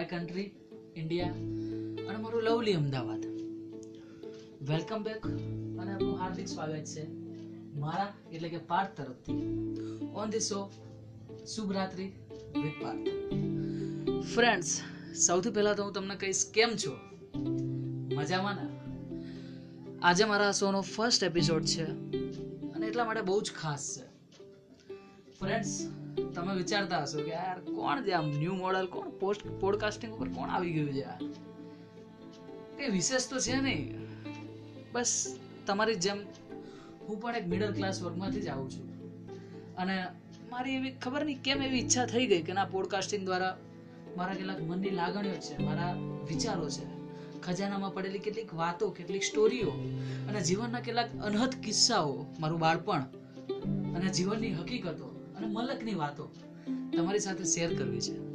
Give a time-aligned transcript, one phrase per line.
[0.00, 0.50] My country
[0.96, 1.26] India
[2.08, 3.24] અને મારું lovely Ahmedabad.
[4.62, 5.26] Welcome back
[5.80, 7.10] અને આપનું હાર્દિક સ્વાગત છે
[7.74, 9.32] મારા, એટલે કે પાર્થ તરફથી.
[10.14, 10.70] ઓન ધી શો
[11.56, 12.04] શુભ રાત્રિ
[12.62, 13.06] વિથ પાર્થ.
[14.34, 14.80] ફ્રેન્ડ્સ
[15.26, 16.96] સૌથી પહેલા તો હું તમને કહીશ, કેમ છો?
[18.16, 18.68] મજામાં ને?
[20.02, 21.84] આજે મારા શોનો ફર્સ્ટ એપિસોડ છે
[22.72, 24.28] અને એટલા માટે બહુ જ ખાસ છે.
[25.40, 25.99] ફ્રેન્ડ્સ
[26.40, 30.48] તમે વિચારતા હશો કે યાર કોણ છે આમ ન્યૂ મોડલ કોણ પોસ્ટ પોડકાસ્ટિંગ ઉપર કોણ
[30.48, 31.18] આવી ગયું છે આ?
[32.78, 33.98] કઈ વિશેષ તો છે નહીં.
[34.92, 36.16] બસ તમારી જેમ
[37.08, 38.90] હું પણ એક મિડલ ક્લાસ વર્ગમાંથી જ આવું છું.
[39.76, 40.06] અને
[40.50, 43.58] મારી એવી ખબર નહીં કેમ એવી ઈચ્છા થઈ ગઈ કે ના પોડકાસ્ટિંગ દ્વારા
[44.16, 45.92] મારા કેટલાક મનની લાગણીઓ છે, મારા
[46.28, 47.00] વિચારો છે,
[47.40, 49.70] ખજાનામાં પડેલી કેટલીક વાતો, કેટલીક સ્ટોરીઓ
[50.28, 53.00] અને જીવનના કેટલાક અનહદ કિસ્સાઓ, મારું બાળપણ
[53.94, 56.30] અને જીવનની હકીકતો અને મલકની વાતો
[56.96, 58.30] તમારી સાથે શેર કરવી છે.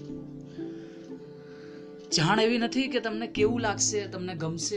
[2.09, 4.75] જાણ એવી નથી કે તમને કેવું લાગશે, તમને ગમશે?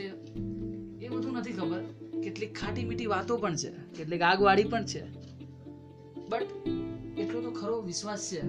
[1.01, 1.83] એ બધું નથી ખબર.
[2.25, 5.06] કેટલીક ખાટી મીઠી વાતો પણ છે, કેટલીક આગવાળી પણ છે.
[6.29, 6.43] બટ
[7.19, 8.41] એટલો તો ખરો વિશ્વાસ છે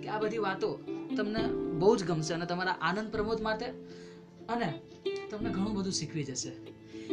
[0.00, 0.78] કે આ બધી વાતો
[1.16, 1.46] તમને
[1.78, 3.66] બહુ જ ગમશે અને તમારા આનંદ પ્રમોદ માટે
[4.48, 4.80] અને
[5.30, 6.52] તમને ઘણું બધું શીખવી જશે.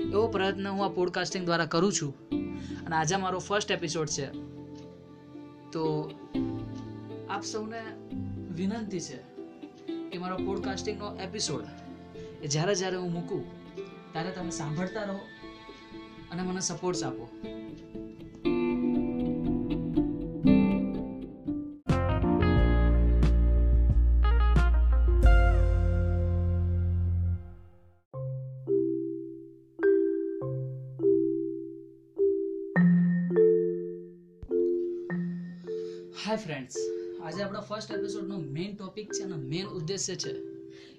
[0.01, 2.15] એવો પ્રયત્ન હું આ પોડકાસ્ટિંગ દ્વારા કરું છું.
[2.85, 4.52] અને આજે મારો ફર્સ્ટ એપિસોડ છે.
[5.73, 5.83] તો
[7.29, 7.81] આપ સૌને
[8.57, 9.17] વિનંતી છે
[10.11, 11.65] કે મારો પોડકાસ્ટિંગનો એપિસોડ
[12.41, 13.43] એ જ્યારે જ્યારે હું મૂકું,
[14.11, 15.19] ત્યારે તમે સાંભળતા રહો
[16.31, 17.25] અને મને સપોર્ટ્સ આપો.
[36.25, 36.75] હાય ફ્રેન્ડ્સ
[37.21, 40.29] આજે આપણો ફર્સ્ટ એપિસોડનો મેઇન ટોપિક છે અને મેઇન ઉદ્દેશ્ય છે,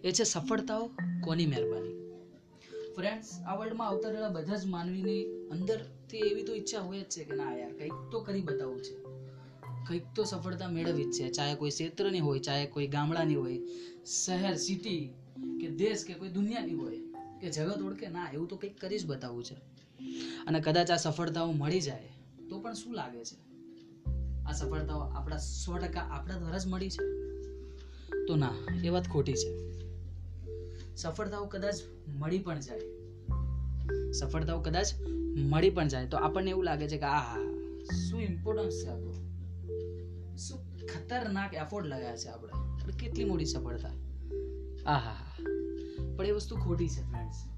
[0.04, 0.90] એ છે સફળતાઓ
[1.24, 1.94] કોની મહેરબાની?
[2.96, 7.24] ફ્રેન્ડ્સ આ વર્લ્ડમાં આવતા રહેલા બધા જ માનવીની અંદરથી એવી તો ઈચ્છા હોય જ છે
[7.24, 8.94] કે ના યાર, કંઈક તો કરી બતાવવું છે.
[9.88, 13.58] કંઈક તો સફળતા મેળવવી જ છે, ચાહે કોઈ ક્ષેત્રની હોય, ચાહે કોઈ ગામડાની હોય,
[14.06, 15.14] શહેર સિટી
[15.60, 16.98] કે દેશ, કે કોઈ દુનિયાની હોય,
[17.40, 19.54] કે જગત ઓળખે, ના, એવું તો કંઈક કરી જ બતાવવું છે.
[20.46, 22.08] અને કદાચ આ સફળતાઓ મળી જાય,
[22.50, 23.53] તો પણ શું લાગે છે?
[24.46, 27.02] આ સફળતાઓ આપણા સો ટકા આપણા દ્વારા જ મળી છે.
[28.28, 29.74] તો ના, એ વાત ખોટી છે.
[30.96, 31.74] સફળતાઓ કદાચ
[32.08, 32.80] મળી પણ જાય.
[34.12, 34.86] સફળતાઓ કદાચ
[35.36, 36.06] મળી પણ જાય.
[36.06, 37.36] તો આપણને એવું લાગે છે કે આ
[38.08, 39.14] શું ઇમ્પોર્ટન્સ છે આપણું?
[40.36, 42.52] શું ખતરનાક એફોર્ટ લગાવ્યા છે આપણે?
[42.98, 43.90] કેટલી મોટી સફળતા.
[44.86, 45.34] આ હા હા
[46.16, 47.53] પણ એ વસ્તુ ખોટી છે ફ્રેન્ડ્સ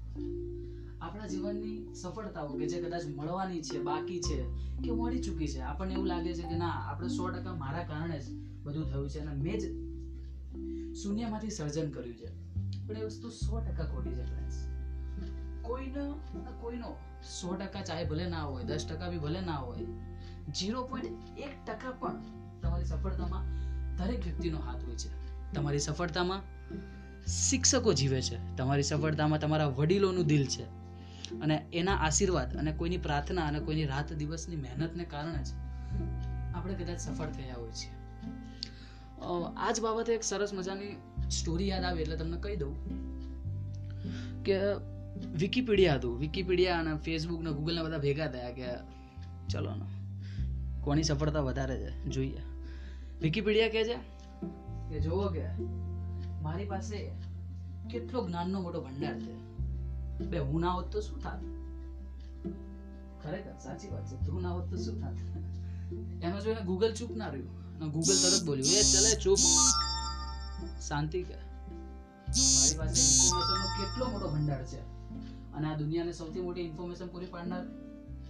[1.17, 4.43] આપણા જીવનની સફળતાઓ કે જે કદાચ મળવાની છે, બાકી છે,
[4.83, 5.59] કે મળી ચૂકી છે.
[5.59, 8.33] આપણને એવું લાગે છે કે ના, આપણે સો ટકા મારા કારણે જ
[8.63, 9.63] બધું થયું છે અને મેં જ
[10.95, 12.29] શૂન્યમાંથી સર્જન કર્યું છે.
[12.87, 14.55] પણ એ વસ્તુ સો ટકા ખોટી છે ફ્રેન્ડ્સ
[15.61, 16.13] કોઈનો
[16.61, 16.95] કોઈનો
[17.41, 19.85] સો ટકા ચાહે ભલે ના હોય, દસ ટકા બી ભલે ના હોય,
[20.59, 22.23] ઝીરો પોઈન્ટ એક ટકા પણ
[22.61, 23.43] તમારી સફળતામાં
[23.97, 25.09] દરેક વ્યક્તિનો હાથ હોય છે.
[25.53, 26.41] તમારી સફળતામાં
[27.25, 28.55] શિક્ષકો જીવે છે.
[28.55, 30.86] તમારી સફળતામાં તમારા વડીલોનું દિલ છે.
[31.35, 35.47] અને એના આશીર્વાદ અને કોઈની પ્રાર્થના અને કોઈની રાત દિવસની મહેનતને કારણે જ
[36.55, 37.97] આપણે કદાચ સફળ થયા હોય છે
[39.57, 40.97] આ જ બાબતે એક સરસ મજાની
[41.29, 43.07] સ્ટોરી યાદ આવી એટલે તમને કહી દઉં
[44.43, 44.59] કે
[45.39, 46.19] વિકીપીડિયા હતું.
[46.19, 48.65] વિકીપીડિયા અને ફેસબુક ને ગૂગલ ને બધા ભેગા થયા કે
[49.49, 49.71] ચલો
[50.81, 52.03] કોની સફળતા વધારે છે?
[52.03, 52.41] જોઈએ.
[53.21, 53.95] વિકીપીડિયા કહે છે
[54.89, 55.43] કે જોવો કે
[56.41, 57.11] મારી પાસે
[57.91, 59.46] કેટલો જ્ઞાનનો મોટો ભંડાર છે.
[60.25, 61.39] બે હું તો શું થાત?
[63.23, 64.25] ખરેખર, સાચી વાત છે.
[64.25, 65.13] તું તો શું થાત?
[66.23, 69.37] એનો જોઈને ગૂગલ ચૂપ ના રહ્યું ગૂગલ તરત બોલ્યું, એ ચલે ચૂપ.
[70.87, 71.33] શાંતિ કે?
[71.33, 74.79] મારી પાસે ઇન્ફોર્મેશનનો કેટલો મોટો ભંડાર છે.
[75.53, 77.65] અને આ દુનિયાને સૌથી મોટી ઇન્ફોર્મેશન પૂરી પાડનાર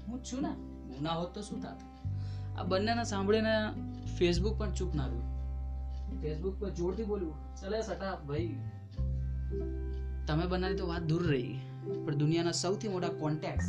[0.07, 0.49] હું જ છું ને?
[0.49, 1.79] હું ના હોત તો શું થાત?
[2.57, 3.71] આ બંનેને સાંભળીને
[4.17, 5.23] ફેસબુક પણ ચૂપ ના રહ્યું.
[6.21, 8.55] ફેસબુક પર જોરથી બોલ્યું, ચલે સટા, ભાઈ,
[10.27, 11.59] તમે બનાવી તો વાત દૂર રહી.
[12.05, 13.61] પણ દુનિયાના સૌથી મોટા કોન્ટેક્ટ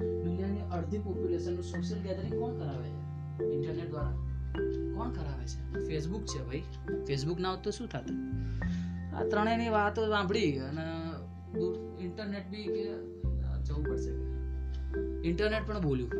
[0.00, 3.54] દુનિયાની અડધી પોપ્યુલેશનનું સોશિયલ ગેધરિંગ કોણ કરાવે છે?
[3.54, 4.12] ઇન્ટરનેટ દ્વારા.
[4.94, 5.88] કોણ કરાવે છે?
[5.88, 6.62] ફેસબુક છે ભાઈ.
[7.06, 8.06] ફેસબુક ના તો શું થાત?
[9.14, 10.86] આ ત્રણેયની વાતો સાંભળી અને
[12.00, 12.84] ઇન્ટરનેટ બી કે
[13.64, 14.12] જવું પડશે.
[15.28, 16.12] ઇન્ટરનેટ પણ બોલ્યું.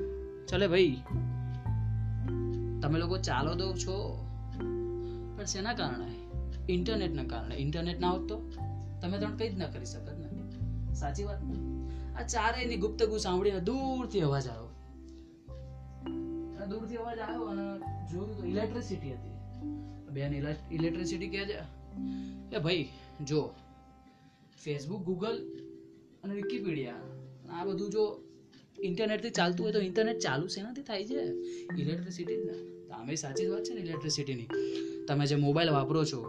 [0.46, 0.96] ચલે ભાઈ,
[2.82, 3.96] તમે લોકો ચાલો દો છો.
[5.38, 6.10] પણ શેના કારણે?
[6.72, 7.54] ઇન્ટરનેટના કારણે.
[7.54, 8.36] ઇન્ટરનેટ ના હોત તો
[9.02, 10.17] તમે ત્રણ કંઈ જ ના કરી શકત.
[10.98, 11.56] સાચી વાત ને?
[12.14, 14.70] આ ચારેયની ગુપ્તગુ સાંભળીને દૂરથી અવાજ આવ્યો.
[16.66, 17.66] દૂરથી અવાજ આવ્યો અને
[18.10, 19.34] જોયું તો ઇલેક્ટ્રિસિટી હતી.
[20.10, 20.34] બેન
[20.72, 21.58] ઇલેક્ટ્રિસિટી કહે છે?
[22.56, 22.88] એ ભાઈ,
[23.24, 23.40] જો
[24.64, 25.36] ફેસબુક ગૂગલ
[26.24, 26.94] અને વિકીપીડિયા
[27.50, 28.04] આ બધું જો
[28.82, 31.20] ઇન્ટરનેટથી ચાલતું હોય તો ઇન્ટરનેટ ચાલુ શેનાથી થાય છે?
[31.82, 32.56] ઇલેક્ટ્રિસિટી ને.
[32.88, 34.48] તમે સાચી વાત છે ને ઇલેક્ટ્રિસિટીની
[35.08, 36.20] તમે જે મોબાઈલ વાપરો છો,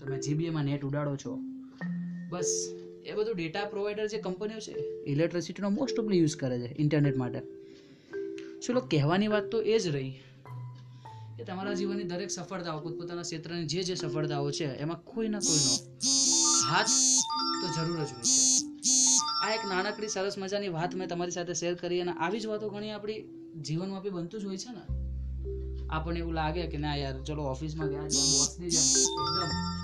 [0.00, 1.32] તમે જીબીએમાં નેટ ઉડાડો છો,
[2.30, 2.50] બસ.
[3.06, 4.72] એ બધું ડેટા પ્રોવાઈડર જે કંપનીઓ છે
[5.06, 7.40] ઇલેક્ટ્રિસિટીનો મોસ્ટ ઓફલી યુઝ કરે છે ઇન્ટરનેટ માટે.
[8.66, 10.10] ચલો કહેવાની વાત તો એ જ રહી
[11.36, 15.74] કે તમારા જીવનની દરેક સફળતાઓ, પોતપોતાના ક્ષેત્રની જે જે સફળતાઓ છે, એમાં કોઈ ના કોઈનો
[16.70, 16.88] હાથ
[17.62, 18.42] તો જરૂર જ હોય છે.
[19.44, 22.68] આ એક નાનકડી સરસ મજાની વાત મેં તમારી સાથે શેર કરી અને આવી જ વાતો
[22.68, 23.22] ઘણી આપણી
[23.62, 24.84] જીવનમાં બી બનતું જ હોય છે ને.
[25.90, 29.81] આપણને એવું લાગે કે ના યાર, ચલો ઓફિસમાં ગયા છે બોસની જેમ, એકદમ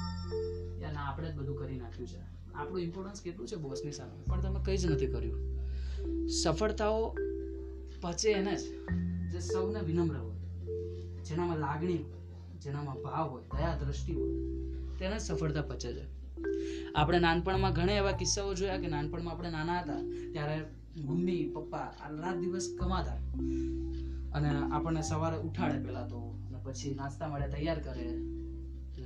[1.49, 2.21] બધું કરી નાખ્યું છે.
[2.55, 4.23] આપણું ઇમ્પોર્ટન્સ કેટલું છે બોસની સામે?
[4.27, 5.37] પણ તમે કંઈ જ નથી કર્યું.
[6.29, 7.15] સફળતાઓ
[8.00, 8.65] પચે એને જ,
[9.33, 10.37] જે સૌને વિનમ્ર હોય,
[11.25, 14.33] જેનામાં લાગણી હોય, જેનામાં ભાવ હોય દયા દ્રષ્ટિ હોય,
[14.99, 16.06] તેને સફળતા પચે છે.
[16.95, 19.99] આપણે નાનપણમાં ઘણા એવા કિસ્સાઓ જોયા કે નાનપણમાં આપણે નાના હતા,
[20.33, 20.65] ત્યારે
[20.97, 23.17] મમ્મી, પપ્પા રાત દિવસ કમાતા.
[24.33, 28.06] અને આપણને સવારે ઉઠાડે પહેલા તો પછી નાસ્તા માટે તૈયાર કરે,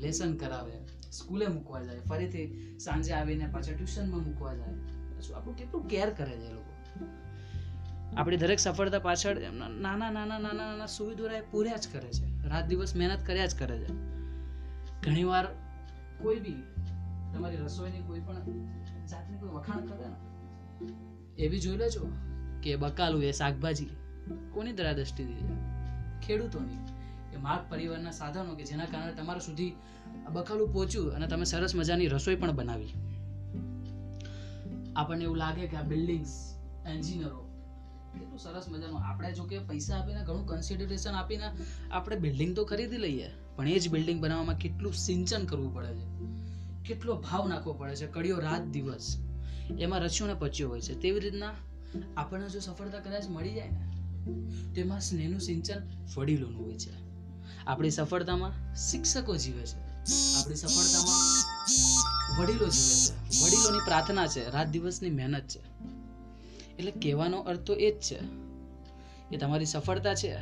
[0.00, 0.76] લેસન કરાવે
[1.12, 5.20] સ્કૂલે મૂકવા જાય, ફરીથી સાંજે આવીને પાછા ટ્યુશનમાં મૂકવા જાય.
[5.20, 6.72] શું આપણું કેટલું કેર કરે છે એ લોકો.
[8.16, 12.48] આપણી દરેક સફળતા પાછળ નાના નાના નાના નાના સુવિધા એ પૂર્યા જ કરે છે.
[12.48, 13.92] રાત દિવસ મહેનત કર્યા જ કરે છે.
[15.02, 15.46] ઘણીવાર
[16.22, 16.62] કોઈ બી
[17.34, 20.16] તમારી રસોઈની કોઈ પણ જાતની કોઈ વખાણ કરે ને
[21.38, 22.08] એવી જોઈ લેજો
[22.62, 23.90] કે બકાલું એ શાકભાજી,
[24.52, 25.56] કોની દરા દ્રષ્ટિથી
[26.26, 27.01] ખેડૂતોની.
[27.34, 29.72] એ માર્ગ પરિવારના સાધનો કે જેના કારણે તમારા સુધી
[30.32, 32.92] બકાલું પહોંચ્યું અને તમે સરસ મજાની રસોઈ પણ બનાવી.
[34.96, 36.32] આપણને એવું લાગે કે આ બિલ્ડિંગ્સ,
[36.86, 37.40] એન્જિનિયરો,
[38.14, 39.00] કેટલું સરસ મજાનું.
[39.00, 41.50] આપણે જો કે પૈસા આપીને ઘણું કન્સિડરેશન આપીને
[41.90, 46.06] આપણે બિલ્ડિંગ તો ખરીદી લઈએ, પણ એ જ બિલ્ડિંગ બનાવવામાં કેટલું સિંચન કરવું પડે છે.
[46.84, 48.06] કેટલો ભાવ નાખવો પડે છે.
[48.06, 49.18] કડિયો રાત દિવસ.
[49.80, 50.94] એમાં રચ્યો ને પચ્યો હોય છે.
[50.94, 51.52] તેવી રીતના
[52.16, 53.84] આપણને જો સફળતા કદાચ મળી જાય ને,
[54.74, 55.80] તેમાં સ્નેહનું સિંચન
[56.16, 57.01] વડીલોનું હોય છે.
[57.66, 59.78] આપણી સફળતામાં શિક્ષકો જીવે છે.
[60.38, 61.18] આપણી સફળતામાં
[62.40, 63.44] વડીલો જીવે છે.
[63.44, 65.60] વડીલોની પ્રાર્થના છે, રાત દિવસની મહેનત છે.
[66.76, 68.18] એટલે કહેવાનો અર્થ તો એ જ છે
[69.30, 70.36] કે તમારી સફળતા છે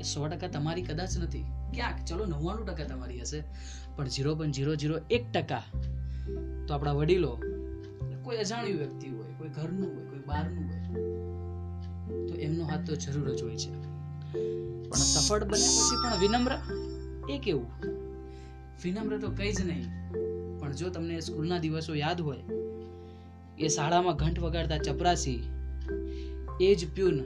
[0.00, 1.44] એ સો ટકા તમારી કદાચ નથી.
[1.74, 2.04] ક્યાંક?
[2.04, 3.44] ચલો નવ્વાણું ટકા તમારી હશે.
[3.96, 5.62] પણ ઝીરો પોઈન્ટ ઝીરો ઝીરો એક ટકા
[6.68, 7.38] તો આપણા વડીલો
[8.22, 13.34] કોઈ અજાણ્યું વ્યક્તિ હોય, કોઈ ઘરનું હોય, કોઈ બહારનું હોય, તો એમનો હાથ તો જરૂર
[13.34, 13.97] જ હોય છે.
[14.32, 16.52] પણ સફળ બન્યા પછી પણ વિનમ્ર,
[17.28, 17.68] એ કેવું?
[18.82, 19.86] વિનમ્ર તો કઈ જ નહીં,
[20.60, 22.44] પણ જો તમને સ્કૂલના દિવસો યાદ હોય,
[23.58, 25.40] એ શાળામાં ઘંટ વગાડતા ચપરાસી,
[26.60, 27.18] એ જ પ્યુન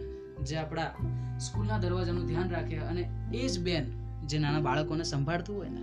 [0.44, 0.90] જે આપણા
[1.38, 3.02] સ્કૂલના દરવાજાનું ધ્યાન રાખે અને
[3.32, 3.86] એ જ બેન
[4.26, 5.82] જે નાના બાળકોને સંભાળતું હોય ને,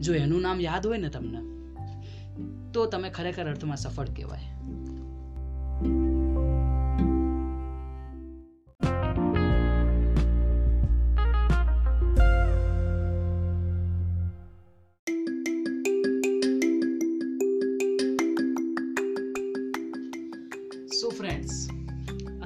[0.00, 1.40] જો એનું નામ યાદ હોય ને તમને,
[2.72, 4.48] તો તમે ખરેખર અર્થમાં સફળ કહેવાય.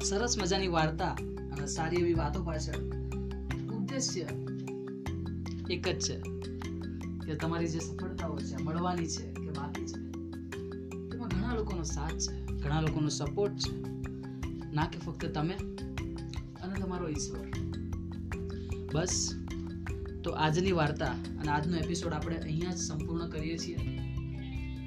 [0.09, 1.11] સરસ મજાની વાર્તા
[1.53, 2.79] અને સારી એવી વાતો પાછળ
[3.73, 4.27] ઉદ્દેશ્ય
[5.71, 6.21] એક જ છે
[7.27, 10.11] કે તમારી જે સફળતાઓ છે, મળવાની છે, કે બાકી છે,
[11.11, 13.81] તેમાં ઘણા લોકોનો સાથ છે, ઘણા લોકોનો સપોર્ટ છે.
[14.73, 15.55] ના કે ફક્ત તમે
[16.63, 17.47] અને તમારો ઈશ્વર.
[18.95, 19.35] બસ.
[20.25, 23.79] તો આજની વાર્તા અને આજનો એપિસોડ આપણે અહીંયા જ સંપૂર્ણ કરીએ છીએ.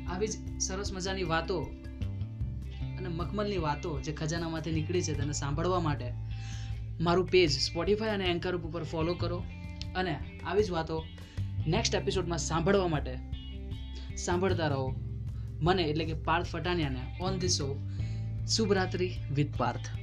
[0.06, 1.68] આવી જ સરસ મજાની વાતો
[3.10, 6.14] અને મખમલની વાતો જે ખજાનામાંથી નીકળી છે તેને સાંભળવા માટે
[7.02, 9.44] મારું પેજ સ્પોટીફાય અને એન્કર ઉપર ફોલો કરો
[9.96, 11.06] અને આવી જ વાતો
[11.68, 13.18] નેક્સ્ટ એપિસોડમાં સાંભળવા માટે
[14.18, 14.96] સાંભળતા રહો.
[15.62, 17.90] મને એટલે કે Parth ફટાનિયાને on the show
[18.48, 19.99] Shubhratri with Parth.